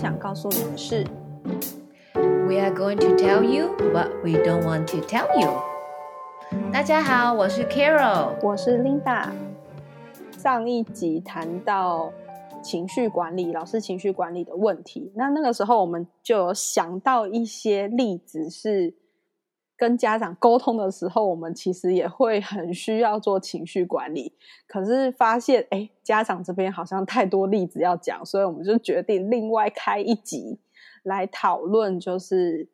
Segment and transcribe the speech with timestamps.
[0.00, 1.06] 想告诉你的事。
[2.14, 5.62] We are going to tell you what we don't want to tell you。
[6.72, 8.30] 大家好，我是 Carol。
[8.42, 9.28] 我是 Linda。
[10.38, 12.10] 上一集谈到
[12.62, 15.12] 情绪管理，老师情绪管理的问题。
[15.14, 18.94] 那那个时候我们就有想到一些例子，是
[19.80, 24.34] 跟家长沟通的时候，我们其实也会很需要做情绪管理。
[24.66, 30.60] 可是发现，哎，家长这边好像太多例子要讲，所以我们就决定另外开一集
[31.04, 32.68] 来讨论，就是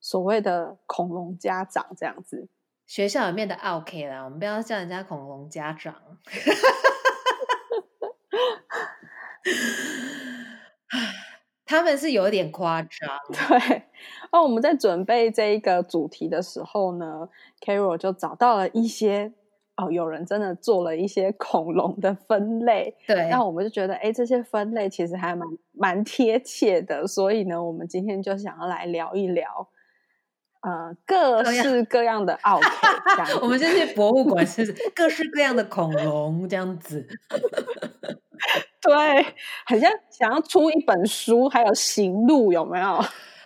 [0.00, 2.46] 所谓的恐龙家长这样子。
[2.86, 5.96] 学校里面的 OK 啦，我们不要叫人家恐龙家长。
[11.72, 12.90] 他们是有点夸张，
[13.48, 13.82] 对。
[14.30, 17.28] 那我们在准备这一个主题的时候呢
[17.60, 19.32] ，Carol 就找到了一些
[19.76, 22.94] 哦，有人真的做了一些恐龙的分类。
[23.06, 27.06] 对，那我们就觉得，哎，这些分类其实还蛮蛮贴切的。
[27.06, 29.68] 所以呢，我们今天就想要来聊一聊，
[30.60, 33.34] 呃，各式各样的奥 K。
[33.40, 37.06] 我们就去博物馆，是 各式各样的恐龙这样子。
[38.88, 39.34] 对，
[39.66, 42.98] 很像想要出一本书，还有行路，有没有？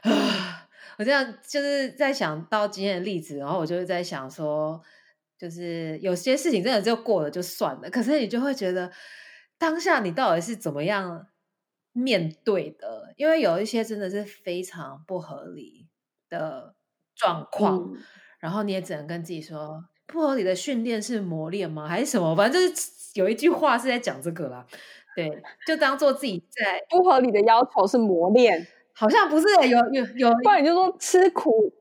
[0.99, 4.81] 我这样就是在想到今天的例子，然后我就是在想说，
[5.39, 8.91] 就是有些事情真的就过了就算了，可是你就会觉得
[9.59, 11.27] 当下你到底是怎么样
[11.93, 13.13] 面对的？
[13.17, 15.87] 因为有一些真的是非常不合理
[16.31, 16.75] 的
[17.15, 17.99] 状况，嗯
[18.39, 21.87] 然后你也只能跟自己说，不合理的训练是磨练吗？
[21.89, 22.35] 还是什么？
[22.37, 24.67] 反正就是有一句话是在讲这个啦。
[25.17, 31.73] 对，就当做自己在不合理的要求是磨练，好像不是有有有，不然你就说吃苦，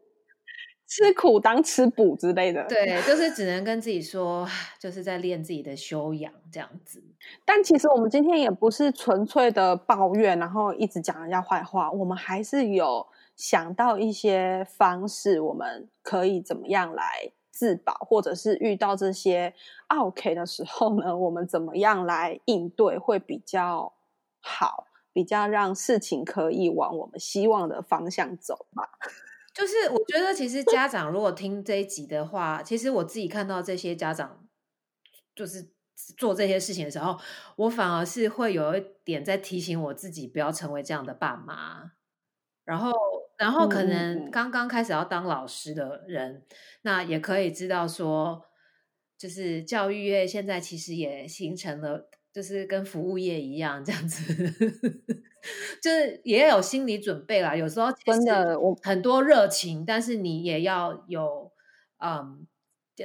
[0.88, 2.64] 吃苦当吃补之类的。
[2.70, 4.48] 对，就是只能跟自己说，
[4.80, 7.04] 就是在练自己的修养这样子。
[7.44, 13.06] 但其实我们今天也不是纯粹的抱怨，然后一直讲人家坏话，我们还是有
[13.36, 17.04] 想到一些方式，我们可以怎么样来
[17.56, 19.54] 自保，或者是遇到这些
[19.88, 23.94] OK 的时候呢，我们怎么样来应对会比较
[24.42, 28.90] 好，比较让事情可以往我们希望的方向走吧。
[29.54, 34.46] 就是我觉得，其实家长如果听这一集的话，其实我自己看到这些家长
[35.34, 35.72] 就是
[36.18, 37.18] 做这些事情的时候，
[37.56, 41.94] 我反而是会有一点在提醒我自己，不要成为这样的爸妈。
[42.66, 42.92] 然后，
[43.38, 46.44] 然后可能嗯刚刚开始要当老师的人，
[46.84, 48.46] 那也可以知道说，
[49.18, 54.34] 就是教育业现在其实也形成了，就是跟服务业一样这样子，
[55.82, 57.56] 就是也有心理准备啦。
[57.56, 61.52] 有时候真的我很多热情，但是你也要有，
[61.98, 62.48] 嗯，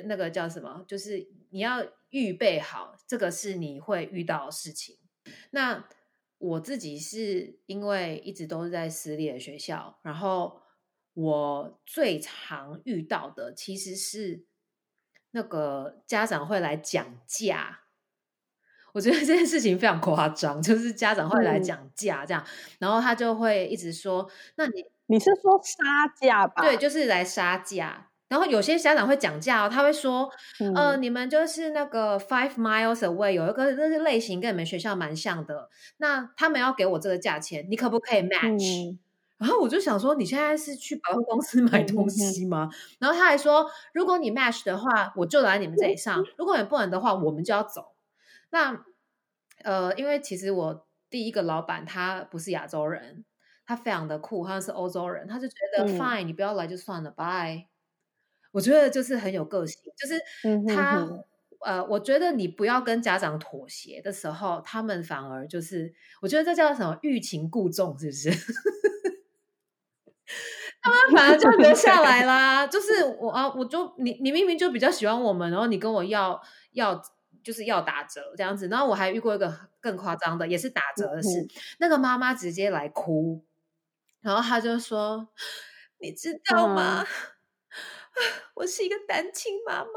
[0.04, 0.84] 那个叫什么？
[0.86, 4.96] 就是你要预备好，这个是你会遇到的事情。
[5.50, 5.84] 那
[6.40, 10.62] 我自己是因为一直都是在私立的学校，然后
[11.12, 14.46] 我最常遇到的其实是
[15.32, 17.80] 那个家长会来讲价。
[18.94, 22.44] 我觉得这件事情非常夸张，就是家长会来嗯讲价这样，
[22.78, 26.62] 然后他就会一直说：“那你你是说杀价吧？
[26.62, 30.30] 对，就是来杀价。”然后有些家长会讲价哦，他会说
[30.74, 35.68] ：“呃，嗯你们就是那个 five miles away 有一个那个类型跟你们学校蛮像的，
[35.98, 38.98] 那他们要给我这个价钱，你可不可以 match？” 嗯
[39.40, 42.68] 然后我就想说，你现在是去百货公司买东西吗？
[42.98, 47.94] 然后他还说，如果你 match 的话，我就来你们这里上；如果你不能的话，我们就要走。
[48.50, 48.84] 那
[49.64, 53.24] 呃，因为其实我第一个老板他不是亚洲人，
[53.64, 57.64] 他非常的酷，他是欧洲人，他就觉得、嗯 fine，你不要来就算了，bye。
[58.52, 60.20] 我觉得就是很有个性，就是
[60.74, 61.00] 他。
[61.00, 61.24] 哼
[61.62, 68.30] 呃，我觉得你不要跟家长妥协的时候，他们反而就是，我觉得这叫什么欲擒故纵，是不是？
[70.80, 72.66] 他们反而就 留下来啦。
[72.66, 76.40] 就是我啊，我就你你明明就比较喜欢我们，然后你跟我要
[76.72, 76.98] 要
[77.44, 78.66] 就是要打折这样子。
[78.68, 81.48] 然后我还遇过一个更夸张的，也是打折的事，嗯
[81.80, 83.44] 那个妈妈直接来哭，
[84.22, 85.28] 然后她就说
[86.00, 87.06] ：“你知道吗？
[88.54, 89.90] 我是一个单亲妈妈，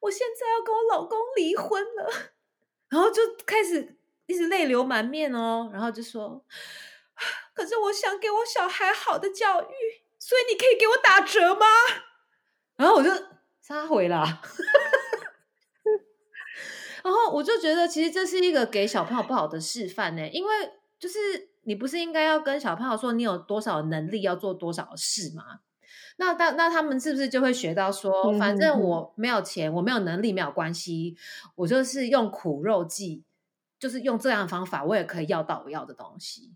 [0.00, 2.10] 我现在要跟我老公离婚了。”
[2.88, 3.96] 然后就开始
[4.26, 6.44] 一直泪流满面哦，然后就说。
[7.52, 9.66] 可是我想给我小孩好的教育，
[10.18, 11.66] 所以你可以给我打折吗？
[12.76, 13.10] 然后我就
[13.60, 14.40] 撒回啦。
[17.04, 25.60] 然后我就觉得，其实这是一个给小朋友不好的示范呢，因为就是你不是应该要跟小朋友说你有多少能力要做多少事吗？
[26.20, 31.16] 那那那他们是不是就会学到说，反正我没有钱，我没有能力没有关系，
[31.54, 33.24] 我就是用苦肉计，
[33.78, 36.54] 就是用这样的方法，我也可以要到我要的东西。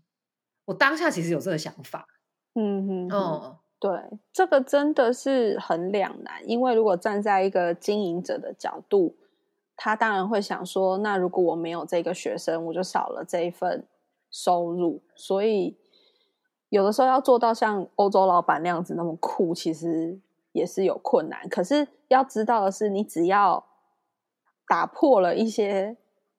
[0.65, 2.07] 我当下其实有这个想法，
[2.53, 3.91] 嗯嗯，哦，对，
[4.31, 9.15] 这个真的是很两难，因为如果站在一个经营者的角度，
[9.75, 13.87] 他当然会想说，那如果我没有这个学生，我就少了这一份
[14.29, 15.75] 收入，所以
[16.75, 20.19] 有的时候要做到像欧洲老板那样子那么酷，其实
[20.51, 21.47] 也是有困难。
[21.47, 23.65] 可是要知道的是，你只要
[24.67, 25.95] 打破了一些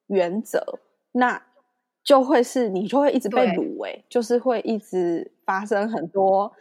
[0.09, 0.79] 原则，
[1.13, 1.43] 那
[2.05, 6.53] 就会是你就会一直被对掳，哎，就是会一直发生很多，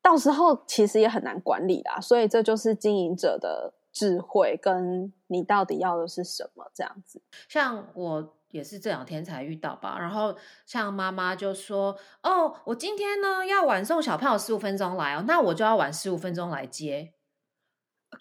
[0.00, 2.00] 到时候其实也很难管理啦。
[2.00, 7.20] 所以这就是经营者的智慧，跟你到底要的是什么这样子。
[7.48, 17.12] 像我也是这两天才遇到吧，然后像妈妈就说：“哦，我今天呢要晚送小朋友十五分钟来哦，那我就要晚十五分钟来接。”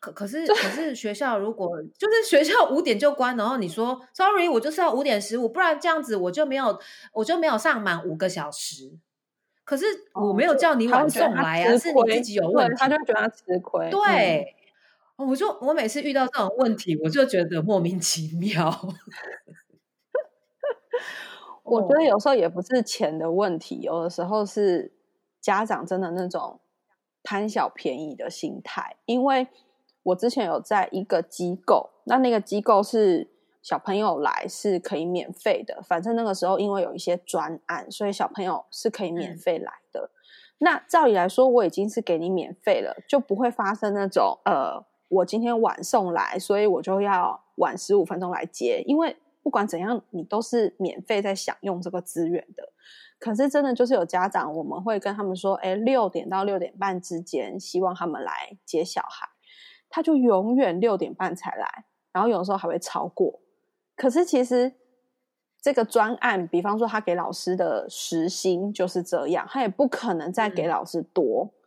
[0.02, 1.70] 可可是可 是学校如果
[2.00, 6.80] 就是学校五点就关，然后你说 “sorry”，我就是要五点十五，不然这样子我就没有
[7.12, 8.98] 我就没有上满五个小时。
[9.64, 12.76] 可是我没有叫你晚送来啊，吃是你亏自己有对问题。
[12.76, 13.88] 他就会觉得他吃亏。
[13.88, 14.56] 嗯对，
[15.16, 18.72] 我就我每次遇到这种问题，我就觉得莫名其妙。
[21.64, 24.92] 我觉得哦有时候也不是钱的问题，有的时候是
[25.40, 26.60] 家长真的那种
[27.24, 28.98] 贪小便宜的心态。
[29.06, 29.48] 因为
[30.04, 33.30] 我之前有在一个机构，那那个机构是
[33.62, 40.10] 小朋友来是可以免费的，反正那个时候因为有一些专案，所以小朋友是可以免嗯费来的。
[40.58, 52.72] 那照理来说，我已经是给你免费了，就不会发生那种呃，我今天晚送来，所以我就要晚十五分钟来接，因为不管怎样，你都是免费在享用这个资源的。
[53.20, 59.28] 可是真的就是有家长，我们会跟他们说，哎，六点到六点半之间，希望他们来接小孩，
[59.90, 63.42] 他就永远六点半才来，然后有的时候还会超过。
[63.96, 64.74] 可是其实
[65.62, 71.46] 这个专案，比方说他给老师的时薪就是这样，他也不可能再给嗯老师多。
[71.46, 71.63] 嗯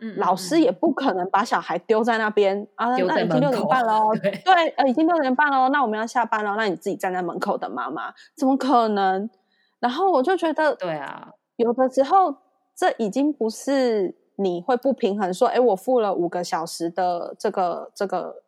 [0.00, 4.30] 嗯老师也不可能把小孩丢在那边啊，那已经六点半喽，对。
[4.44, 9.28] 对，呃，已经六点半喽，那我们要下班了，那你自己站在门口等妈妈，怎么可能？
[9.78, 12.34] 然后我就觉得，对啊，有的时候
[12.74, 18.42] 这已经不是你会不平衡，说，哎，我付了五个小时的这个这个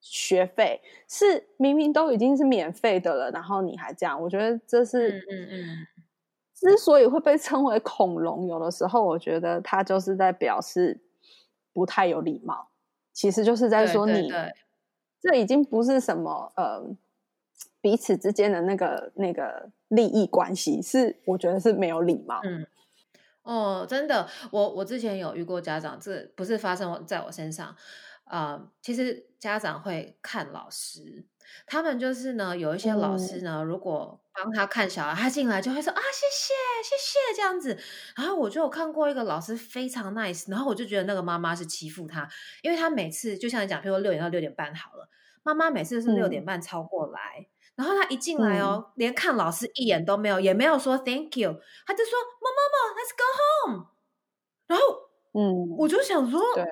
[0.00, 5.86] 学费，是明明都已经是免费的了，然后你还这样，我觉得这嗯是，嗯嗯，
[6.60, 11.00] 之所以会被称为恐龙，有的时候我觉得它就是在表示
[11.72, 12.68] 不太有礼貌，
[13.12, 14.30] 其实就是在说你
[15.20, 16.84] 这已经不是什么呃
[17.80, 22.40] 彼此之间的那个那个利益关系，是我觉得是没有礼貌。
[22.44, 22.66] 嗯。
[23.42, 27.74] 哦，真的，我我之前有遇过家长，这不是发生在我身上，
[28.24, 31.24] 呃，其实家长会看老师，
[31.66, 37.78] 他们就是呢，有一些老师呢，如果帮他看小孩，他进来就会说啊，谢谢谢谢这样子。
[38.16, 42.28] 然后我就有看过一个老师非常 nice，然后我就觉得那个妈妈是欺负他，
[42.62, 45.08] 因为他每次就像你讲，譬如说六点到六点半好了，
[45.42, 47.46] 妈妈每次都是六点半超过来。
[47.76, 53.24] 然后他一进来哦，连看老师一眼都没有，也没有说 thank you，他就说妈妈妈，let's go
[53.72, 53.86] home。
[54.66, 54.84] 然后
[55.32, 56.64] 嗯，我就想说，对，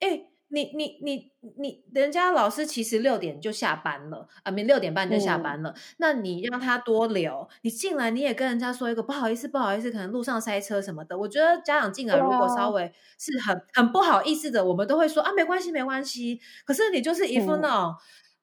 [0.00, 11.16] 哎，你你你你，人家老师其实六点就下班了，啊，没六点半就下嗯班了，那你让他多留，你进来你也跟人家说一个不好意思，不好意思，可能路上塞车什么的。
[11.18, 16.38] 我觉得家长进来如果啊稍微是很很不好意思的，我们都会说啊，没关系没关系。
[16.66, 17.94] 可是你就是一副嗯那种，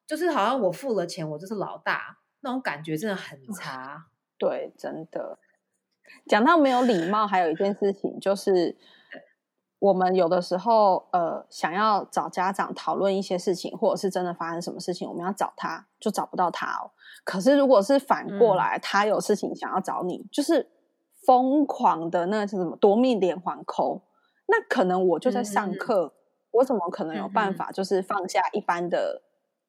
[0.08, 4.08] 就是好像我付了钱，我就是老大那种感觉，真的很差。
[4.40, 5.38] 对，真的。
[6.26, 8.76] 讲到没有礼貌，还有一件事情就是，
[9.80, 16.92] 我们有的时候呃想要找家长讨论一些事情，或者是真的发生什么事情，我们要找他就找不到他哦。
[17.24, 18.58] 可是如果是反过嗯。
[18.58, 20.70] 来，他有事情想要找你，就是
[21.26, 24.02] 疯狂的那是什么夺命连环扣，
[24.48, 26.14] 那可能我就在上课
[26.52, 29.22] 我怎么可能有办法就是放下一般的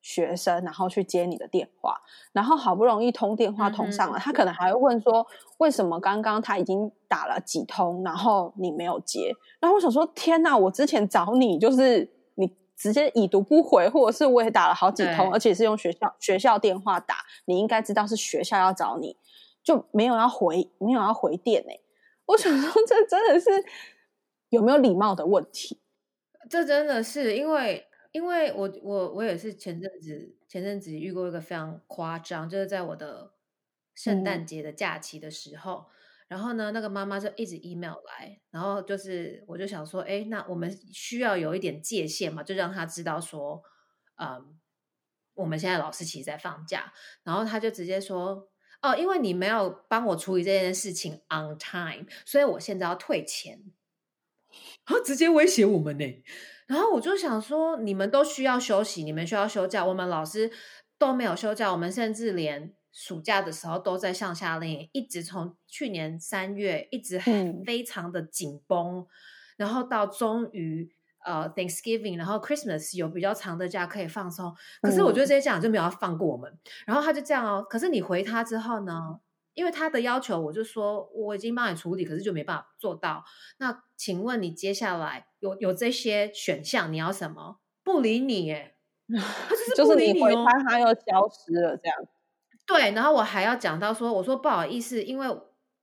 [0.02, 2.00] 学生，然后去接你的电话？
[2.32, 5.26] 然后好不容易通电话嗯通上了，他可能还会问说，
[5.58, 9.34] 为什么刚刚他已经打了几通，然后你没有接？
[9.60, 10.56] 然后我想说，天哪！
[10.56, 19.16] 我之前找你就是你直接已读不回，或者是我也打了好几通，而且是用学校学校电话打，你应该知道是学校要找你，
[19.62, 21.72] 就没有要回，没有要回电呢、
[22.26, 23.50] 我想说，这真的是
[24.48, 25.78] 有没有礼貌的问题？
[26.48, 33.34] 这真的是因为，因为我我我也是前阵子前阵子遇过一个非常夸张，就是在我的
[33.94, 35.86] 圣诞节的假期的时候，
[36.28, 43.62] 然后呢，那个妈妈就一直 email 来，然后就是我就想说，哎，那我们需要有一点界限嘛，就让他知道说，
[44.16, 44.58] 嗯，
[45.34, 48.48] 我们现在老师其实在放假，然后他就直接说。
[48.82, 53.60] 哦，因为你没有帮我处理这件事情 on time，所以我现在要退钱。
[54.88, 56.22] 然后直接威胁我们呢。
[56.70, 60.48] 然后我就想说，你们都需要休息，你们需要休假，我们老师
[60.96, 69.04] 都没有休假，我们甚至连暑假的时候都在上下令，一直从去年三月一直很非常的紧绷，
[69.56, 70.88] 然后到终于
[71.24, 74.54] 呃 Thanksgiving，然后 Christmas 有比较长的假可以放松。
[74.80, 77.66] 可是我觉得这些家长就没有要放过我们，然后他就这样哦。
[77.68, 79.18] 可是你回他之后呢？
[79.54, 83.24] 因为他的要求，我就说我已经帮你处理，可是就没办法做到。
[83.58, 87.58] 那请问你接下来有有这些选项，你要什么？
[87.82, 88.76] 不理你耶，
[89.76, 91.96] 就是不理你回他，他又消失了，这样。
[92.66, 95.26] 对，然后我还要讲到说，我说不好意思，因为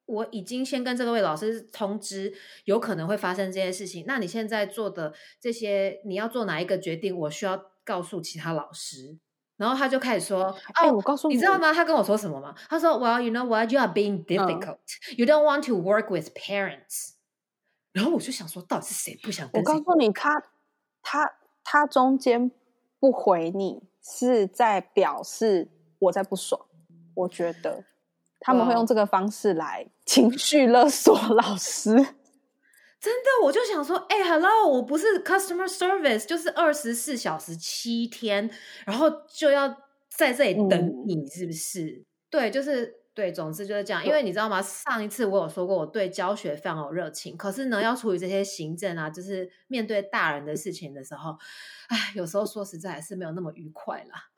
[0.05, 2.33] 我已经先跟这位老师通知，
[2.63, 4.05] 有可能会发生这些事情。
[4.07, 7.17] 那你现在做的这些，你要做哪一个决定？
[7.17, 9.17] 我需要告诉其他老师。
[9.57, 11.73] 然后他就开始说：“哦，我告诉你，你知道吗？
[11.73, 12.55] 他跟我说什么吗？
[12.69, 13.71] 他说：‘Well, you know what?
[13.71, 14.77] You are being difficult.
[15.17, 17.15] You don't want to work with parents.’
[17.91, 19.49] 然后我就想说，到底是谁不想？
[19.53, 20.43] 我告诉你，他
[21.01, 21.33] 他
[21.63, 22.51] 他中间
[22.99, 26.61] 不回你是在表示我在不爽。
[27.15, 27.83] 我觉得
[28.39, 32.15] 他们会用这个方式来情绪勒索老师。”
[32.99, 38.49] 真的，我就想说，哎，Hello，我不是 customer service，就是二十四小时七天，
[38.85, 42.03] 然后就要在这里等你，是不是？
[42.29, 44.03] 对，就是对，总之就是这样。
[44.05, 44.61] 因为你知道吗？
[44.61, 51.37] 上一次我有说过，我对教学非常有热情，可是呢，要处理这些行政啊，就是面对大人的事情的时候，
[51.89, 54.29] 哎，有时候说实在还是没有那么愉快啦。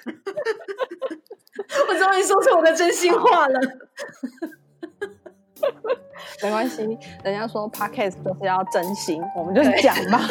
[1.88, 3.60] 我终于说出我的真心话了。
[6.42, 6.82] 没关系，
[7.24, 10.20] 人家说 podcast 就是要真心，我们就是讲吧。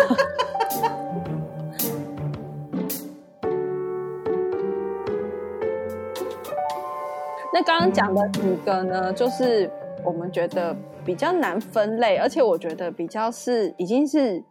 [7.52, 9.70] 那刚刚讲的几个呢，就是
[10.04, 14.44] 我们觉得比较难分类，而且我觉得比较是已经是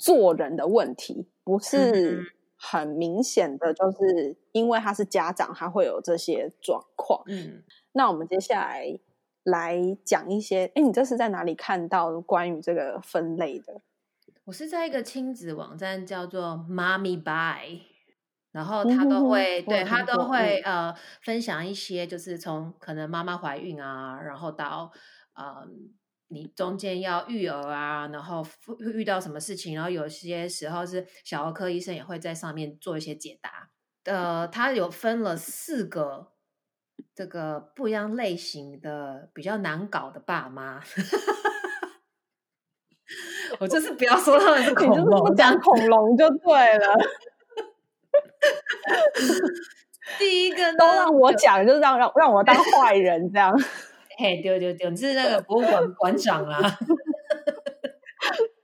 [0.00, 2.22] 做人的问题，不是
[2.58, 7.22] 很明显的，就是因为他是家长，他会有这些状况。
[7.28, 7.62] 嗯，
[7.92, 8.98] 那我们接下来。
[9.46, 13.80] 来讲一些，哎，你这是在哪里看到关于这个分类的？
[14.44, 17.82] 我是在一个亲子网站叫做 Mommy Buy，
[18.50, 24.90] 然后他都会对他都会呃分享一些，就是从可能妈妈怀孕啊，然后到
[25.34, 25.64] 呃
[26.26, 33.70] 你中间要育儿啊，然后会遇到什么事情，然后有些时候是小儿科医生也会在上面做一些解答。
[34.04, 36.32] 呃，他有分了四个。
[37.14, 40.82] 这个不一样类型的比较难搞的爸妈，
[43.58, 46.94] 我就是不要说他们是恐龙，不讲恐龙就对了。
[50.18, 53.58] 第一个都让我讲，就让让让我当坏人这样。
[54.18, 56.60] 嘿，丢丢丢，你是那个博物馆馆长啦？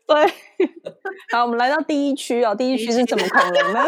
[0.06, 0.32] 对。
[1.32, 2.54] 好，我们来到第一区哦。
[2.54, 3.82] 第一区是什么恐龙呢？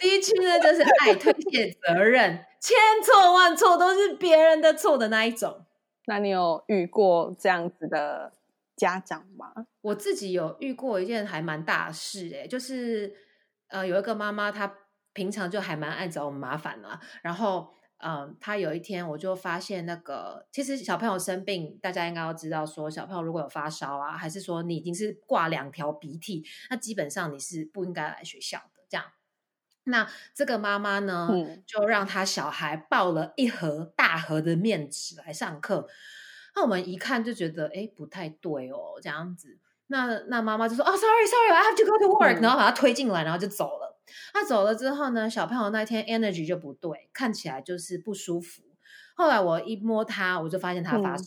[0.00, 2.44] 第一区呢，就是爱推卸责任。
[2.58, 5.64] 千错万错都是别人的错的那一种。
[6.06, 8.32] 那你有遇过这样子的
[8.76, 9.52] 家长吗？
[9.82, 13.14] 我自己有遇过一件还蛮大事哎，就是
[13.68, 14.74] 呃，有一个妈妈，她
[15.12, 17.00] 平常就还蛮爱找我们麻烦的。
[17.22, 17.72] 然后，
[18.04, 28.84] 嗯，她有一天我就发现那个，其实小朋友生病，大家应该要知道，说小朋友如果有发烧啊，还是说你已经是挂两条鼻涕，那基本上你是不应该来学校的。
[28.88, 29.06] 这样。
[29.84, 31.28] 那这个妈妈呢，
[31.66, 35.88] 就让她小孩抱了一盒大盒的面纸来上课。
[36.54, 39.58] 那我们一看就觉得，哎，不太对哦，这样子。
[39.86, 44.00] 那那妈妈就说：“哦，sorry，sorry，I have to go to work。”然后把他推进来，然后就走了。
[44.32, 48.62] 他走了之后呢，小朋友那天 energy 就不对，看起来就是不舒服。
[49.16, 51.24] 后来我一摸他，我就发现他发烧。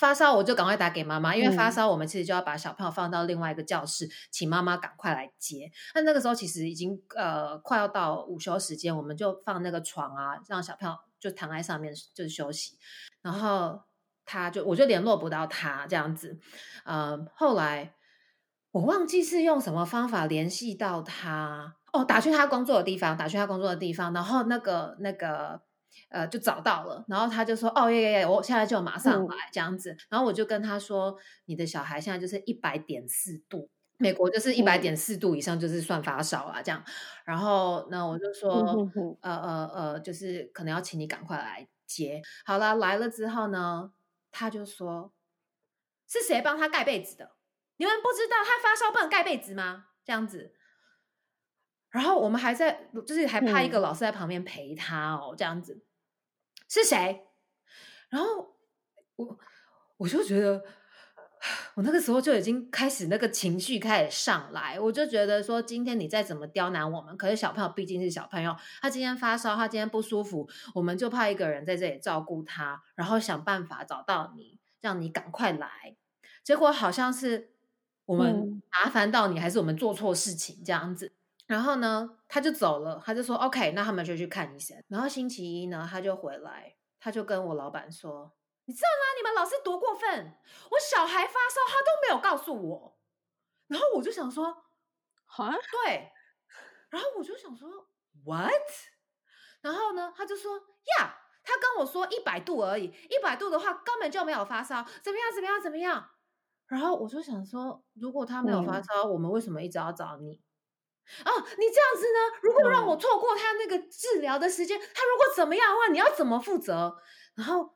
[0.00, 5.70] 发烧我就赶快打给妈妈，因为发烧我们其实就要把小朋友放到另外一个教室，请妈妈赶快来接。
[5.94, 12.78] 那那个时候其实已经呃快要到午休时间，我们就放那个床啊，让小朋友就躺在上面就是休息。
[13.20, 13.82] 然后
[14.24, 16.38] 他就我就联络不到他这样子，
[16.84, 17.92] 呃，后来
[18.70, 25.60] 我忘记是用什么方法联系到他哦，打去他工作的地方，打去他工作的地方，然后那个那个。
[26.08, 31.16] 呃，就找到了，然后他就说：“哦耶耶耶，我现在就马上来这样子。”然后我就跟他说
[31.46, 33.68] ：“你的小孩现在就是一百点四度，
[33.98, 36.84] 美国就是一百点四度以上就是算发烧啊，这样。”
[37.24, 38.88] 然后那我就说
[39.22, 43.92] ：“呃呃呃，就是可能要请你赶快来接。”好了，来了之后呢，
[44.32, 45.12] 他就说
[46.08, 47.32] ：“是谁帮他盖被子的？
[47.76, 50.54] 你们不知道他发烧不能盖被子吗？”这样子。
[51.90, 55.82] 然后我们还在，就是还派一个老师在旁边陪他哦，这样子
[56.68, 57.26] 是谁？
[58.08, 58.56] 然后
[59.16, 59.38] 我
[59.98, 60.64] 我就觉得。
[61.72, 75.96] 我那个时候就已经开始那个情绪开始上来，我就觉得说，今天你再怎么刁难我们，可是小朋友毕竟是小朋友，他今天发烧，他今天不舒服，我们就派一个人在这里照顾他，然后想办法找到你，让你赶快来。
[76.44, 77.54] 结果好像是
[78.04, 81.14] 我们麻烦到你，还是我们做错事情这样子。
[81.50, 84.80] 然后呢，他就走了，他就说 OK，那他们就去看医生。
[84.86, 88.36] 然后星期一呢，他就回来，他就跟我老板说。
[88.66, 89.18] 你知道吗？
[89.18, 90.32] 你们老师多过分！
[90.70, 92.96] 我小孩发烧，他都没有告诉我。
[93.66, 96.12] 然后我就想说，啊，对。
[96.88, 97.68] 然后我就想说
[98.24, 98.52] ，what？
[99.60, 105.32] 然后呢，他就说，呀，他跟我说一百度而已，一百度的话根本就没有发烧，怎么样？
[105.34, 105.60] 怎么样？
[105.60, 106.10] 怎么样？
[106.68, 110.40] 然后我就想说，如果他没有发烧，我们为什么一直要找你？
[111.24, 112.38] 哦，你这样子呢？
[112.42, 116.96] 如果让我错过他那个治疗的时间，他如果怎么样的话，你要怎么负责？
[117.34, 117.74] 然后。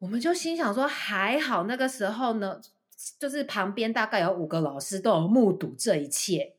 [0.00, 2.60] 我们就心想说，还好那个时候呢，
[3.18, 6.54] 就是旁边大概有五个老师都有目睹这一切，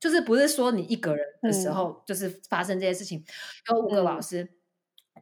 [0.00, 3.24] 就是不是说你一个人的时候，就是发生这些事情，
[3.68, 4.48] 有五个老师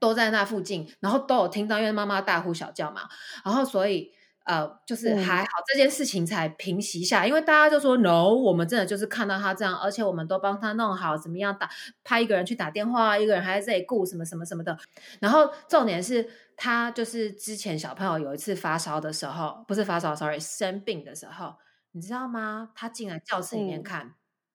[0.01, 3.03] 都在那附近，然后都有听到，因为妈妈大呼小叫嘛，
[3.45, 4.15] 然后所以。
[4.49, 11.69] 呃，就是还好这件事情才平息下，因为大家就说 no，我们真的就是看到他这样，而且我们都帮他弄好，怎么样打
[12.03, 14.79] 派一个人去打电话，一个人还在这里顾什么什么什么的。
[15.21, 16.27] 然后重点是
[16.57, 21.57] 他就是之前小朋友有一次发烧的时候，不是发烧，sorry，生病的时候，
[21.93, 22.71] 你知道吗？
[22.75, 24.15] 他进来教室里面看，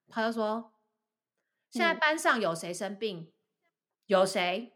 [0.09, 0.73] 他就说
[1.69, 3.31] ：“现在班上有谁生病？
[4.07, 4.73] 有谁？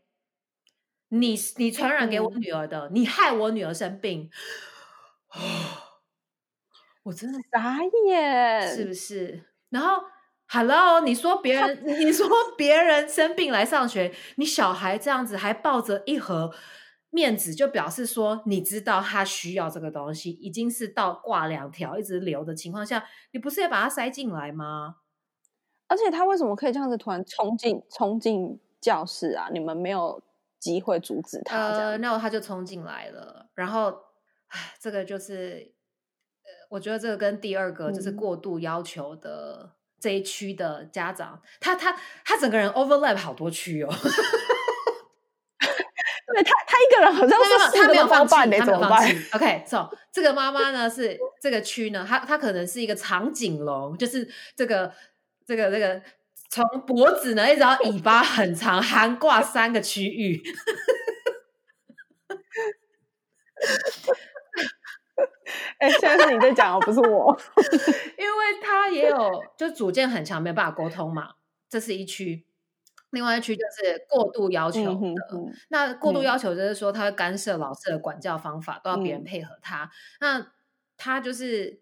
[1.09, 4.29] 你你传染给我女儿的，你害我女儿生病。”
[7.03, 9.45] 我真的傻眼，是不是？
[9.69, 10.03] 然后
[10.49, 16.53] ，Hello，你说别人， 你说别人生病来上学，你小孩这样子还抱着一盒
[17.09, 24.97] 面子，就表示说你知道他需要这个东西，已经是到挂两条一直流的情况下，你不是也把它塞进来吗？
[25.87, 29.47] 而且他为什么可以这样子突然冲进冲进教室啊？
[29.53, 30.21] 你们没有
[30.59, 31.69] 机会阻止他？
[31.69, 34.06] 呃，那他就冲进来了，然后。
[34.47, 35.73] 唉，这个就是，
[36.43, 43.93] 呃，我觉得这个跟第二个就是过度要求的这一区的家长，他他他整个人 overlap 好多区哦。
[46.33, 49.17] 对他，他一个人好像是他没有放弃，他没有放弃。
[49.31, 54.93] OK，so 这个妈妈呢是这个区呢，她她可能是一个长颈龙，就是这个
[55.45, 56.01] 这个这个
[56.49, 60.43] 从脖子呢一直到尾巴很长，含挂三个区域。
[65.79, 67.37] 哎，现在是你在讲哦，不是我，
[68.17, 71.33] 因为他也有就主见很强，没有办法沟通嘛。
[71.69, 72.45] 这是一区，
[73.09, 74.95] 另外一区就是过度要求的。
[75.69, 79.89] 那过度要求就是说，他会干涉老师的管教方法，都要别人配合他。
[80.21, 80.53] 那
[80.95, 81.81] 他就是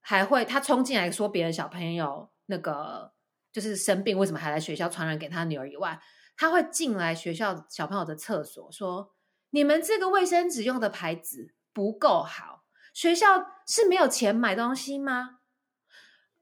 [0.00, 3.12] 还会他冲进来说别人小朋友那个
[3.52, 6.00] 就是生病，为什么还来学校传染给他女儿以外，
[6.36, 9.12] 他会进来学校小朋友的厕所说
[9.50, 12.53] ：“你们这个卫生纸用的牌子不够好。”
[12.94, 13.26] 学校
[13.66, 15.40] 是没有钱买东西吗？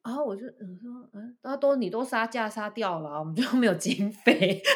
[0.05, 4.63] 然后我就嗯说嗯，都都你都杀价杀掉了，我们就没有经费。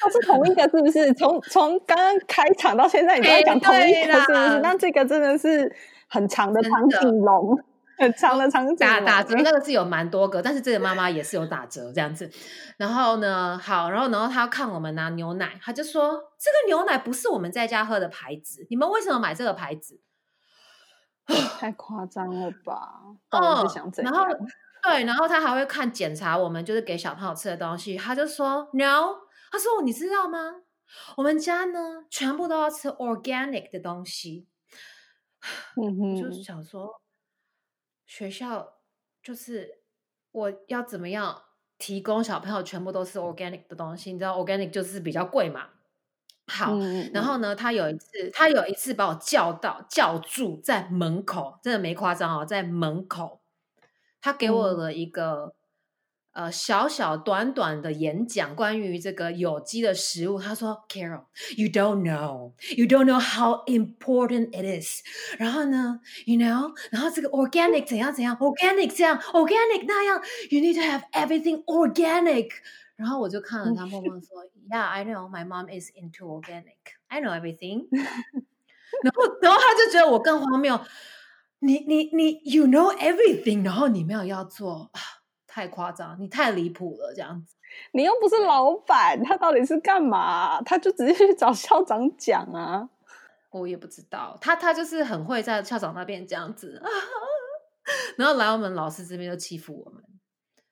[0.00, 1.12] 他是同一个是不是？
[1.14, 4.60] 从从刚刚开场到现在，你都在讲同一个是不是？
[4.60, 5.74] 那这个真的是
[6.08, 7.58] 很长的长颈龙。
[7.98, 12.30] 很长的长打打折那个是有蛮多个，但是这个妈妈也是有打折这样子。
[12.76, 20.00] 然后呢，好，然后然后他看我们拿牛奶，他就说这个牛奶不是我们在家喝的牌子，你们为什么买这个牌子？
[21.58, 23.00] 太夸张了吧？
[23.30, 23.64] 哦，
[24.02, 24.24] 然后
[24.82, 29.14] 对，然后他还会看检查我们就是给小朋友吃的东西，他就说 no，
[29.50, 30.38] 他说你知道吗？
[31.16, 34.46] 我们家呢全部都要吃 organic 的东西。
[35.76, 37.00] 嗯哼，就是想说。
[38.06, 38.74] 学校
[39.22, 39.80] 就是
[40.32, 41.42] 我要怎么样
[41.78, 44.12] 提供小朋友全部都是 organic 的东西？
[44.12, 45.68] 你知道 organic 就是比较贵嘛？
[46.46, 46.76] 好，
[47.12, 53.40] 然后呢，他有一次，他有一次把我叫到叫住在门口，真的没夸张哦，在门口，
[54.20, 55.54] 他给我了一个。
[56.34, 60.40] 呃，小小短短的演讲，关于这个有机的食物。
[60.40, 65.00] 他说：“Carol，you don't know，you don't know how important it is。
[65.38, 70.20] 然后呢，you know，然后这个 organic 怎样怎样，organic 这样，organic 那样
[70.50, 72.50] ，you need to have everything organic。
[72.96, 80.80] 然后我就看了他，默默说：“Yeah，I know，my mom is into organic，I know everything。”然后，然后他就觉得我更荒谬。
[81.60, 84.90] 你你你，you know everything，然后你没有要做。
[85.54, 87.54] 太夸张，你太离谱了，这样子。
[87.92, 90.60] 你又不是老板，他到底是干嘛？
[90.62, 92.88] 他就直接去找校长讲啊。
[93.50, 96.82] 我也不知道，他他就是很会在校长那边这样子，
[98.18, 100.02] 然后来我们老师这边就欺负我们，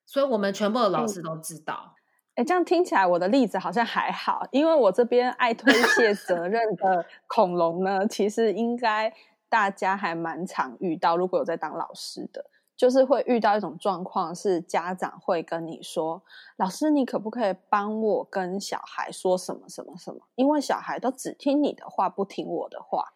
[0.05, 1.95] 所以我们全部的老师都知道。
[2.35, 9.15] 哎，这样听起来我的例子好像还好，因为我这边爱推卸 责任的恐龙呢，其实应该
[9.49, 11.17] 大家还蛮常遇到。
[11.17, 12.45] 如果有在当老师的，
[12.83, 16.21] 就是会遇到一种状况，是家长会跟你说
[16.59, 20.21] ：“老师，你可不可以帮我跟小孩说什么什么什么？
[20.35, 23.13] 因为小孩都只听你的话，不听我的话。”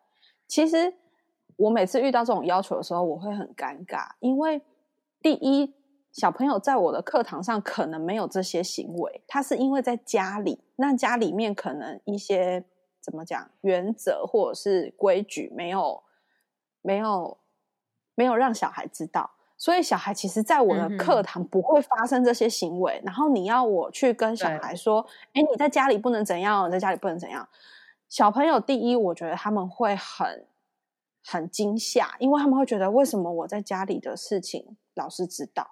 [0.46, 0.94] 其实
[1.57, 4.62] 我每次遇到这种要求的时候，我会很尴尬，因为
[5.20, 5.74] 第一。
[6.12, 12.64] 小朋友在我的课堂上可能没有这些行为，他是因为在家里，那家里面可能一些
[13.02, 16.05] 怎么讲原则或者是规矩没有
[16.81, 17.37] 没有
[18.14, 23.01] 没有让小孩知道，所以小孩其实在我的课堂不会发生这些行为。
[23.05, 27.49] 然后你要我去跟小孩说：“哎，你在家里不能怎样，在家里不能怎样。”
[28.09, 30.47] 小朋友第一，我觉得他们会很
[31.25, 35.66] 很惊吓，因为他们会觉得为什么我在家里的事情老师知道。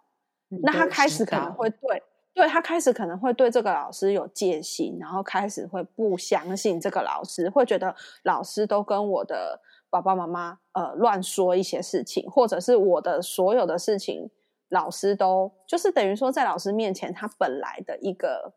[0.49, 9.61] 那他开始可能会对，对他开始可能会对这个老师有戒心，然后开始会不相信这个老师，会觉得老师都跟我的
[10.01, 14.31] 爸爸妈妈呃乱说一些事情，或者是我的所有的事情，
[14.69, 18.53] 老师都就是等于说在老师面前，他本来的一个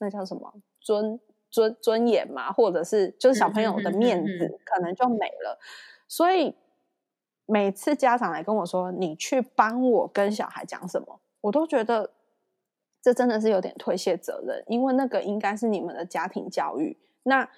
[0.00, 1.18] 那叫什么尊
[1.50, 5.58] 尊尊严嘛，或者是就是小朋友的面子可能就没了，
[6.06, 6.54] 所以
[7.46, 11.20] 每次家长来跟我说，你去帮我跟小孩讲什么。
[11.42, 12.10] 我都觉得
[13.00, 16.98] 这真的是有点推卸责任，因为那个应该是你们的家庭教育。
[17.22, 17.48] 那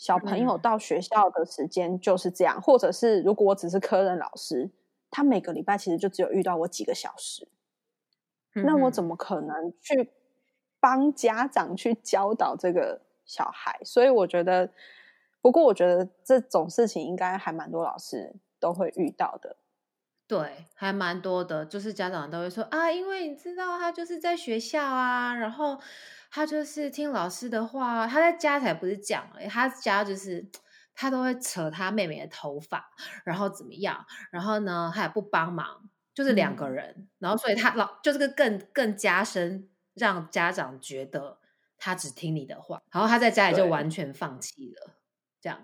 [0.00, 4.70] 小朋友到学校的时间就是这样，或者是如果我只是科任老师，
[5.10, 7.46] 他每个礼拜其实就只有遇到我几个小时，
[8.54, 10.10] 那我怎么可能去
[10.80, 13.78] 帮家长去教导这个小孩？
[13.84, 14.70] 所以我觉得，
[15.42, 19.58] 不过我觉得这种事情应该还蛮多老师都会遇到的。
[20.26, 25.78] 对，还蛮多的，就是家长都会说啊，因为你知道他就是在学校啊，然后
[26.30, 30.48] 他就是听老师的话，他在家才不是讲，他家就是
[30.94, 32.90] 他都会扯他妹妹的头发，
[33.24, 41.38] 然后怎么样，然后呢他也不帮忙，就是两个人，然后所以他老就这个更更加深，让家长觉得
[41.76, 44.94] 他只听你的话，然后他在家里就完全放弃了，
[45.40, 45.60] 这样，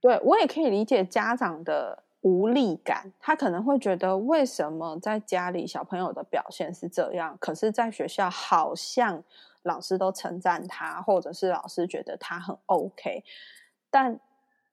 [0.00, 2.04] 对我也可以理解家长的。
[2.24, 9.22] 无力感，他可能会觉得为什么在家里小朋友的表现是这样，可是在学校好像
[9.64, 13.24] 老师都称赞他，或者是老师觉得他很 OK。
[13.90, 14.18] 但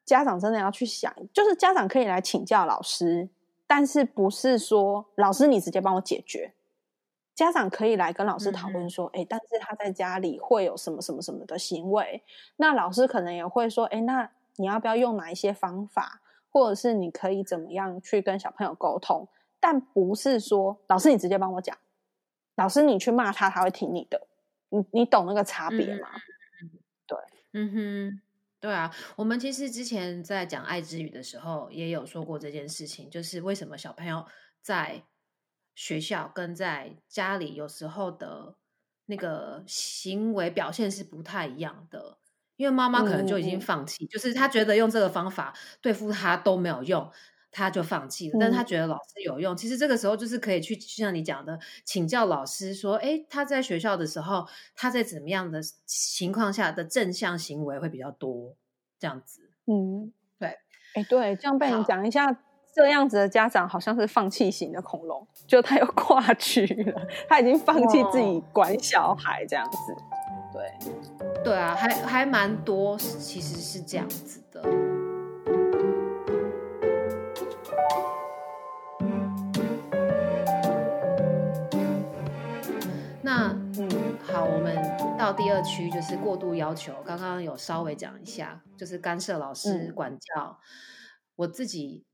[0.06, 3.28] 家长真的要去想，就是家长可以来请教老师，
[3.66, 6.54] 但是不是说老师你直接帮我解决？
[7.34, 12.24] 家长可以来跟老师讨论说，哎，但是他在家里会有什么什么什么的行为，
[12.58, 16.22] 那老师可能也会说，哎，那你要不要用哪一些方法？
[16.54, 19.26] 或者是你可以怎么样去跟小朋友沟通，
[19.62, 21.78] 但不是说老师你直接帮我讲，
[22.56, 24.28] 老师你去骂他他会听你的，
[24.72, 26.10] 你你懂那个差别吗？
[27.08, 27.18] 对，
[27.54, 28.22] 嗯哼，
[28.60, 34.26] 对啊，我们其实之前在讲爱之语的时候也有说过这件事情，就是为什么小朋友
[34.62, 35.04] 在
[35.76, 38.56] 学校跟在家里有时候的
[39.06, 42.18] 那个行为表现是不太一样的。
[42.58, 47.12] 因为妈妈可能就已经放弃，就是他觉得用这个方法对付他都没有用，
[47.52, 48.38] 他就放弃了。
[48.40, 58.56] 但是他觉得老师有用，其实这个时候就是可以去就像你讲的，请教老师说，哎，他在学校的时候，他在怎么样的情况下的正向行为会比较多，
[58.98, 59.50] 这样子。
[59.66, 60.58] 嗯，对，
[60.96, 62.36] 哎，对，这样被你讲一下，
[62.74, 69.78] 这样子的家长好像是放弃型的恐龙，就他又跨区了，他已经放弃自己管小孩这样子。
[70.54, 71.02] 对。
[71.44, 74.62] 对啊，还还蛮多，其实是这样子的。
[85.22, 87.04] 到第二区就是过度要求。
[87.04, 90.60] 刚刚有稍微讲一下，就是干涉老师管教。
[91.36, 92.08] 我自己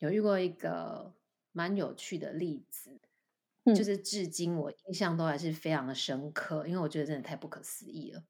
[0.00, 1.14] 有遇过一个
[1.52, 3.00] 蛮有趣的例子，
[3.74, 8.22] 就是至今我印象都还是非常的深刻，因为我觉得真的太不可思议了。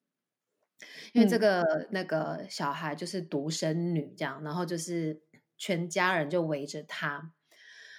[1.12, 5.20] 因为这个那个小孩就是独生女，这样，然后就是
[5.58, 7.32] 全家人就围着她，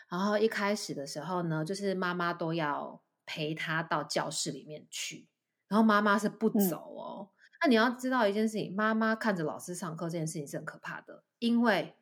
[0.07, 5.27] 然后一开始的时候呢，就是妈妈都要陪她到教室里面去，
[5.67, 7.29] 然后妈妈是不走哦。
[7.61, 11.95] 那你要知道一件事情，妈妈看着老师上课这件事情是很可怕的，因为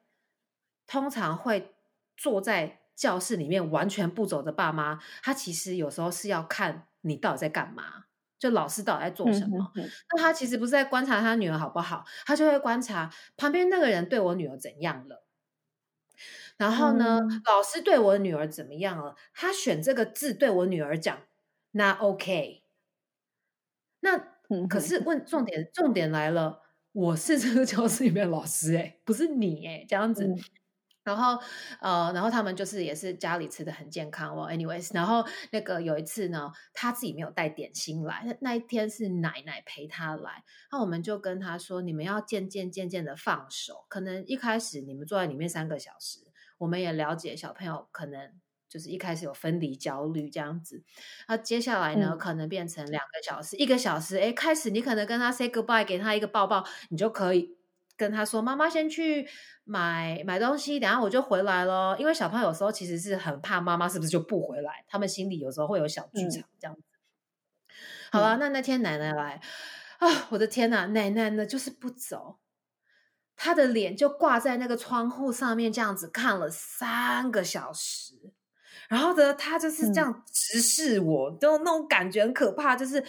[0.86, 1.75] 通常会
[2.17, 8.06] 坐在教室里面完全不走的爸妈，他其实有时候是要看你到底在干嘛，
[8.38, 9.71] 就老师到底在做什么。
[9.75, 15.25] 那他其实不是在观察他女儿好不好，他就会观察旁边那个人对我女儿怎样了。
[16.58, 19.15] 然后呢，老师对我女儿怎么样了？
[19.34, 21.17] 他选这个字对我女儿讲，
[21.71, 22.64] 那 OK。
[24.06, 30.32] 那可是问重点，重点来了，我是这个教室里面的老师哎，不是你哎，这样子。
[31.04, 31.39] 然后
[31.82, 34.48] 呃，然后他们就是也是家里吃的很健康哦。
[34.50, 46.20] Anyways，然后那个有一次呢，他自己没有带点心来，那那一天是奶奶陪他来，那我们就跟他说，你们要渐渐渐渐的放手，可能一开始你们坐在里面三个小时。
[46.58, 48.32] 我们也了解小朋友可能
[48.76, 50.84] 就是一开始有分离焦虑这样子，
[51.30, 54.18] 那接下来呢，可能变成两个小时、一个小时。
[54.18, 57.56] 哎，开始你可能跟他 say goodbye，给他一个抱抱，你就可以
[57.96, 59.26] 跟他说：“妈妈先去
[59.64, 66.82] 买买东西，等下我就回来了。”因为小朋友有时候其实是很怕妈妈是不是就不回来，他们心里有时候会有小剧场这样子。
[68.12, 69.40] 好了，那那天奶奶来
[70.00, 72.40] 啊，我的天呐，奶奶呢就是不走。
[73.38, 78.32] 他的脸就挂在那个窗户上面，这样子看了三个小时，
[78.89, 83.04] 然后呢，他就是这样直视我，就那种感觉很可怕，就是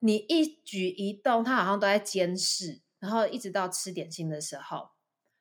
[0.00, 2.80] 你一举一动，他好像都在监视。
[2.98, 4.90] 然后一直到吃点心的时候，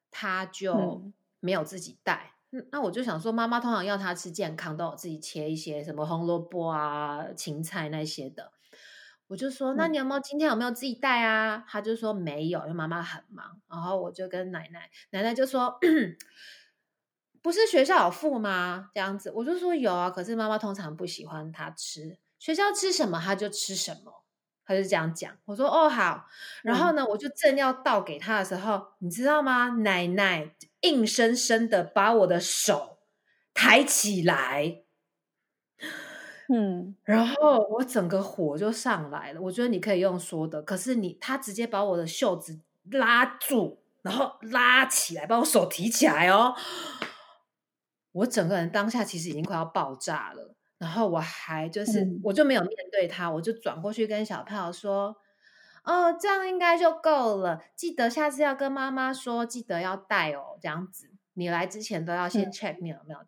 [0.09, 2.35] 他就没有自己带。
[2.71, 8.53] 那我就想说，妈妈通常要他吃健康，都有自己切一些什么红萝卜啊、芹菜那些的。
[9.27, 11.63] 我就说，那你有没有今天有没有自己带啊？
[11.67, 13.59] 他就说没有，因为妈妈很忙。
[13.69, 15.77] 然后我就跟奶奶，奶奶就说，
[17.41, 18.89] 不是学校有付吗？
[18.93, 20.09] 这样子，我就说有啊。
[20.09, 24.23] 可是妈妈通常不喜欢他吃，学校吃什么他就吃什么，
[24.65, 25.31] 他就这样讲。
[25.45, 26.25] 我说哦好。
[26.63, 29.69] 然后呢，我就正要倒给他的时候，你知道吗？
[29.81, 32.99] 奶奶硬生生的把我的手
[33.53, 34.83] 抬起来。
[36.51, 39.41] 嗯，然后我整个火就上来了。
[39.41, 42.59] 我觉得你可以用说的，可是你他直接把我的袖子
[42.91, 46.55] 拉住，然后拉起来，把我手提起来哦。
[48.11, 50.55] 我整个人当下其实已经快要爆炸了。
[50.77, 55.15] 然后我还就是，我就没有面对他，我就转过去跟小票说
[55.83, 57.61] ：“哦，这样应该就够了。
[57.75, 60.57] 记得下次要跟妈妈说，记得要带哦。
[60.61, 63.27] 这样子，你来之前都要先 check 你有没有带。”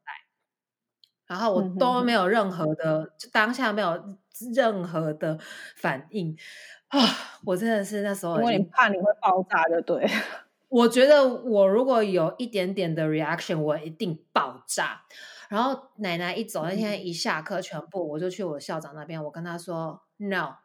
[1.28, 4.18] 然后我都没有任何的，就当下没有
[4.54, 5.38] 任何的
[5.76, 6.36] 反应
[6.88, 7.00] 啊！
[7.46, 10.06] 我真的是那时候，因为你怕你会爆炸，就对。
[10.72, 15.02] 我觉得我如果有一点点的 reaction，我一定爆炸。
[15.50, 20.60] 然后奶奶一走那天一下课，全部我就去我校长那边，我跟他说：“No，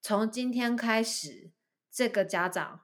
[0.00, 1.52] 从今天开始，
[1.88, 2.80] 这个家长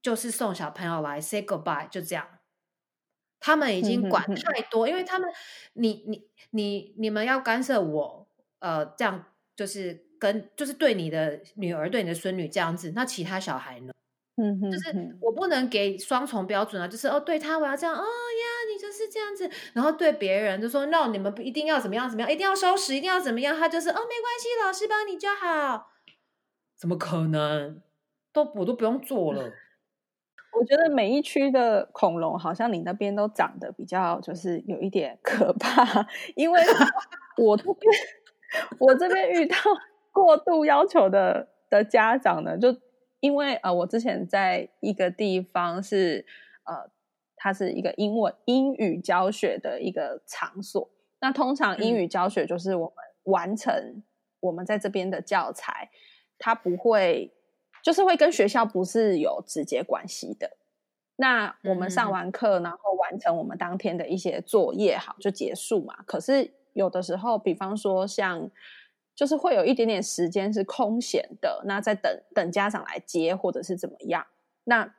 [0.00, 2.28] 就是送小朋友来 say goodbye，就这样。”
[3.40, 5.28] 他们已经管太多，因为他们，
[5.72, 8.28] 你你你你们要干涉我，
[8.60, 9.24] 呃，这样
[9.56, 13.92] 就是跟就是对你的女儿对你的孙女这样子，那其他小孩呢？
[14.38, 25.92] 嗯哼，就是我不能给双重标准啊，就是哦，对他我要这样，哦呀，你就是这样子，然后对别人就说 no，你们不一定要怎么样怎么样，一定要收拾，一定要怎么样，他就是哦，没关系，老师帮你就好，
[26.76, 27.82] 怎么可能？
[28.32, 29.52] 都我都不用做了。
[30.52, 36.60] 我觉得每一区的恐龙好像你那边都长得比较就是有一点可怕，因为
[37.38, 37.92] 我这边
[38.78, 39.56] 我这边遇到
[40.12, 42.68] 过度要求的的家长呢，就
[43.22, 46.26] 因为呃我之前在一个地方是
[46.64, 46.90] 呃
[47.36, 54.02] 它是一个英文英语教学的一个场所，那通常英语教学就是我们完成
[54.40, 55.88] 我们在这边的教材，
[56.38, 57.32] 它不会。
[57.82, 60.48] 就是会跟学校不是有直接关系的。
[61.16, 65.96] 那我们上完课，然后完成我们当天的一些作业，好就结束嘛。
[66.06, 68.48] 可是有的时候，比方说像，
[69.14, 74.26] 就是会有一点点时间是空闲的，那在等等家长来接，或者是怎么样，
[74.64, 74.94] 那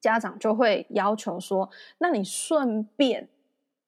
[0.00, 3.28] 家长就会要求说：“那你顺便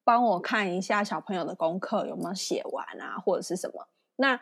[0.04, 4.40] 帮我看一下小朋友的功课有没有写完啊，或者是什么？”那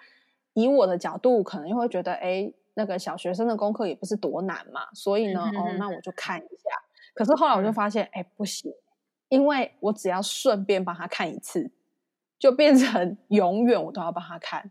[0.54, 2.52] 以我的角度，可能又会觉得，哎。
[2.74, 6.70] 那个小学生的功课也不是多难嘛，所以呢，哦，那我就看一下。
[7.12, 8.72] 可是后来我就发现，哎，不行，
[9.28, 11.72] 因为我只要顺便帮他看一次，
[12.38, 14.70] 就变成永远我都要帮他看。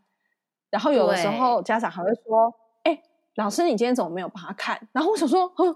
[0.77, 3.01] 然后有的时候家长还会说，哎，
[3.35, 4.87] 老师，你今天怎么没有帮他看？
[4.91, 5.75] 然后我想说，哼，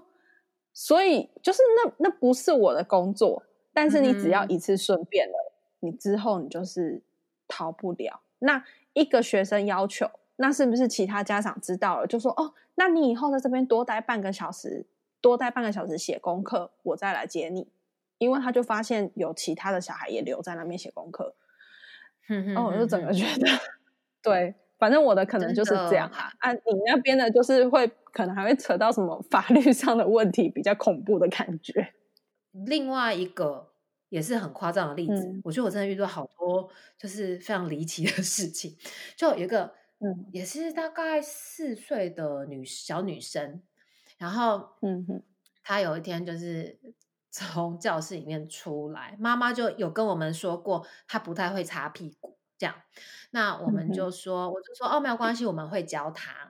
[0.72, 7.02] 所以就是那那不是我的工作，但是你只要一次顺便了，你之后你就是
[7.48, 8.20] 逃不了。
[8.38, 10.08] 那一个学生要求。
[10.36, 14.86] 那是不是其他家长知道了，就说哦，那你以后在这边多待半个小时，
[15.20, 17.68] 多待半个小时写功课，我再来接你。
[18.18, 21.34] 因为他就发现有其他的小孩也留在那边写功课，
[22.26, 23.46] 然然后我就整个觉得，
[24.22, 26.28] 对，反正我的可能就是这样啊。
[26.40, 31.94] 啊，你那边的就是会可能还会扯到什么法律上的问题，比较恐怖的感觉。
[32.66, 33.72] 另外一个
[34.08, 36.68] 也是很夸张的例子，嗯我觉得我真的遇到好多
[36.98, 38.76] 就是非常离奇的事情。
[39.14, 43.62] 就有一个，嗯也是大概四岁的女小女生，
[44.18, 45.22] 然后嗯哼，
[45.62, 46.76] 她有一天就是
[47.30, 52.76] 从教室里面出来，妈妈就有跟我们说过，她不太会擦屁股这样。
[53.32, 56.48] 那我们就说，我就说哦，没有关系，我们会教他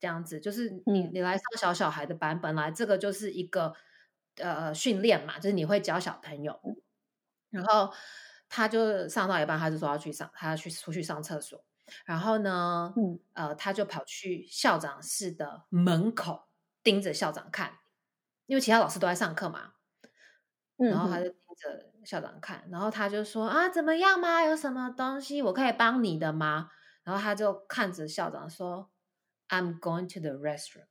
[0.00, 0.40] 这样子。
[0.40, 3.72] 就是你嗯你来上小小孩的班，本来这个就是一个
[4.38, 6.60] 呃训练嘛，就是你会教小朋友。
[7.50, 7.94] 然后
[8.48, 11.64] 他就上到一半，他就说要去上，他要去出去上厕所。
[12.04, 16.48] 然后呢，嗯呃，他就跑去校长室的门口
[16.82, 17.78] 盯着校长看，
[18.46, 19.74] 因为其他老师都在上课嘛。
[20.78, 24.42] 嗯然后他就盯着校长看，然后他就说啊，怎么样吗？
[24.42, 26.70] 有什么东西我可以帮你的吗？
[27.04, 28.90] 然后他就看着校长说
[29.48, 30.86] ，I'm going to the restroom。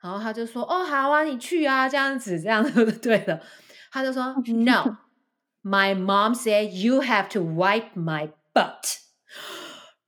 [0.00, 3.40] 然后他就说，哦，好啊，你去啊，这样子，这样子就 对了。
[3.90, 4.96] 他就说，No。
[5.62, 8.96] My mom said you have to wipe my butt。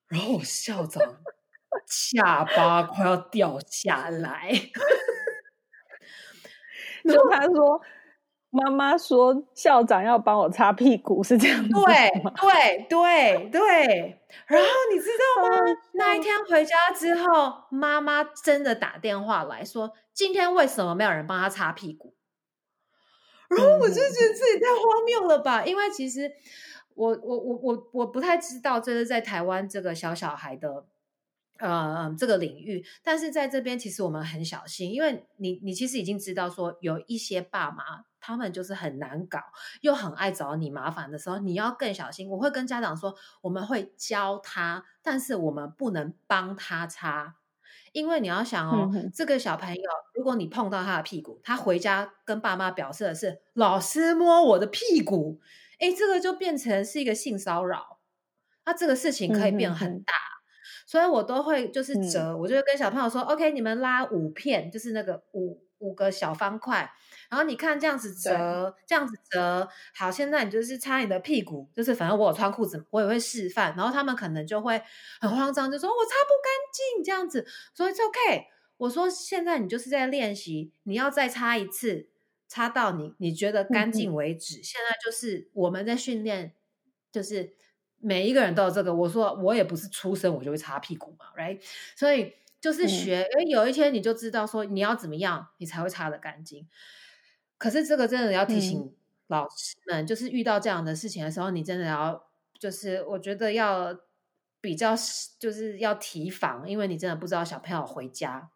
[0.08, 1.18] 然后校长
[1.86, 4.50] 下巴快要掉下来。
[7.04, 7.82] 就他说，
[8.52, 12.30] 妈妈说校长要帮我擦屁股，是这样子对吗？
[12.38, 14.20] 对对对。
[14.46, 15.56] 然后你知道吗？
[15.56, 22.14] 哦那一天回家之后，妈妈真的打电话来说，今天为什么没有人帮她擦屁股？
[23.48, 25.64] 然后我就觉得自己太荒谬了吧！
[25.64, 26.30] 因为其实
[26.94, 30.84] 我我我我我不太知道这是在台湾这个小小孩的
[31.58, 39.40] 呃这个领域，但是在这边其实我们很小心，因为你你其实已经知道说有一些爸妈他们就是很难搞，
[39.82, 42.30] 又很爱找你麻烦的时候，你要更小心。
[42.30, 47.34] 我会跟家长说，我们会教他，但是我们不能帮他擦。
[47.92, 55.40] 因为你要想哦，这个小朋友，如果你碰到他的屁股，他回家跟爸妈表示的是老师摸我的屁股，
[55.78, 57.98] 哎，这个就变成是一个性骚扰，
[58.64, 60.14] 那这个事情可以变很大。
[60.86, 66.90] 所以我都会就是嗯折，我就会跟小朋友说，OK，你们拉五片，就是那个五五个小方块，
[67.32, 74.82] 然后你看这样子折，这样子折，好，现在你就是擦你的屁股，就是反正我有穿裤子，我也会示范，然后他们可能就会
[75.18, 78.48] 很慌张，就说我擦不干净这样子，所以 OK。
[78.76, 82.08] 我说现在你就是在练习，你要再擦一次，
[82.48, 84.62] 擦到你你觉得干净为止。
[84.62, 86.52] 现在就是我们在训练，
[87.10, 87.54] 就是
[87.98, 88.92] 每一个人都有这个。
[88.92, 91.60] 我说我也不是出生我就会擦屁股嘛，right？
[91.94, 96.68] 所以就是学，因为、有一天你就知道说你要怎么样，你才会擦的干净。
[97.62, 98.92] 可是这个真的要提醒
[99.28, 102.24] 老师们，就是遇到这样的事情的时候，你真的要，
[102.58, 103.96] 就是我觉得要
[104.60, 104.96] 比较，
[105.38, 108.50] 就是要提防，因为你真的不知道小朋友回家，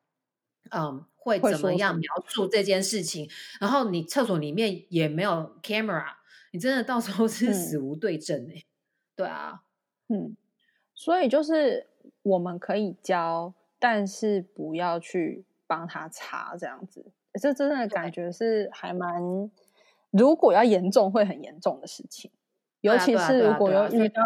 [0.71, 3.31] 嗯，会会怎么样描述这件事情。
[3.61, 6.05] 然后你厕所里面也没有 camera，
[6.51, 8.65] 你真的到时候是嗯死无对证哎、
[9.15, 9.63] 对啊，
[10.09, 10.37] 嗯，
[10.97, 11.87] 所以就是
[12.23, 17.13] 我们可以教，但是不要去帮他查这样子。
[17.39, 19.23] 这真的感觉是还蛮，
[20.11, 22.31] 如果要严重会很严重的事情，
[22.81, 24.23] 尤其是如果又遇到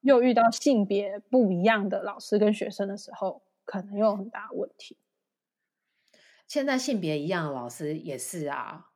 [0.00, 4.96] 又遇到性别不一样的老师跟学生的时候，可能又有很大的问题。
[6.46, 8.90] 现在性别一样的老师也是啊，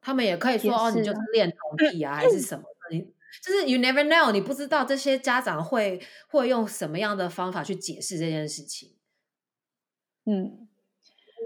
[0.00, 8.94] 他们也可以说也哦，你就是恋童癖啊，还是什么的，你就是 you never know，你不知道这些家长会会用什么样的方法去解释这件事情。
[10.26, 10.63] 嗯，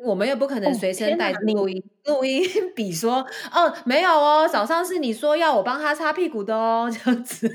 [0.05, 2.43] 我们也不可能哦随身带录音录音
[2.75, 7.51] 笔说，哦，没有哦，早上是你说要我帮他擦屁股的哦， 这样子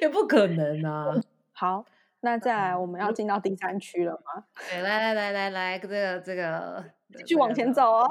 [0.00, 1.14] 也不可能啊。
[1.52, 1.84] 好，
[2.20, 4.44] 那再来嗯我们要进到第三区了吗？
[4.70, 6.84] 对，来来来来来，这个这个
[7.18, 8.08] 继续往前走，哦。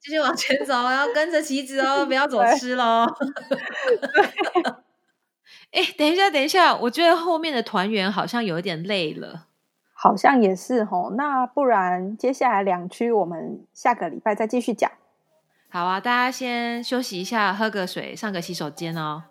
[0.00, 3.04] 继续往前走，要跟着旗子哦，不要走对失喽。
[5.72, 9.45] 哎，等一下，等一下，我觉得后面的团员好像有一点累了。
[10.06, 14.88] 好像也是吼，那不然接下来两区我们下个礼拜再继续讲。
[15.68, 19.24] 好啊，大家先休息一下，喝个水，上个洗手间哦。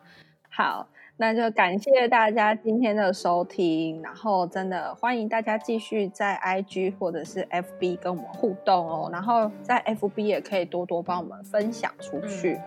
[0.50, 12.60] 好，那就感谢大家今天的收听，然后真的欢迎大家继续在 IG 或者是 FB 跟我们互动哦，然后在 FB 也可以多多帮我们分享出去。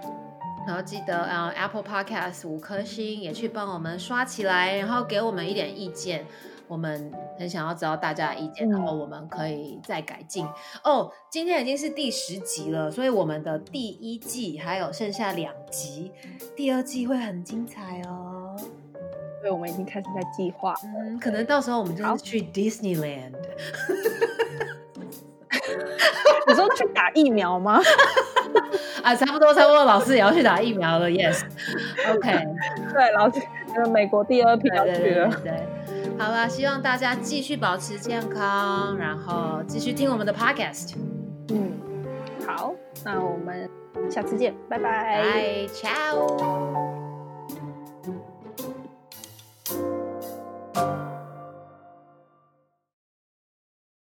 [0.66, 6.24] 然后记得呃 Apple Podcast 五颗星也去帮我们刷起来，然后给我们一点意见。
[6.68, 10.46] 我们很想要知道大家的意见，然后我们可以再改进。
[10.84, 16.12] 哦，今天已经是第十集了，所以我们的第一季还有剩下两集，
[16.54, 18.54] 第二季会很精彩哦。
[19.40, 23.32] 对，我们已经开始在计划，嗯，可能到时候我们就是去 Disneyland。
[26.46, 27.80] 你说去打疫苗吗？
[29.02, 31.08] 啊，差不多，差不多，老师也要去打疫苗了。
[31.08, 32.46] Yes，OK，
[32.92, 33.40] 对，老师，
[33.92, 35.30] 美国第二批要去了。
[35.44, 35.52] 对，
[36.18, 40.94] 好啦，希望大家继续保持健康，然后继续听我们的 podcast。
[41.48, 41.72] 嗯，
[42.46, 43.70] 好，那我们
[44.10, 46.98] 下次见，拜拜，，ciao。